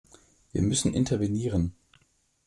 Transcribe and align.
Wir 0.51 0.63
müssen 0.63 0.95
intervenieren. 0.95 1.75